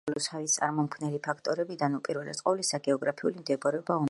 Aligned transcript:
სამეგრელოს 0.03 0.27
ჰავის 0.35 0.53
წარმომქმნელი 0.59 1.21
ფაქტორებიდან 1.27 1.99
უპირველეს 1.99 2.43
ყოვლისა 2.49 2.81
გეოგრაფიული 2.89 3.41
მდებარეობა 3.41 3.83
უნდა 3.83 3.85
აღინიშნოს. 3.85 3.99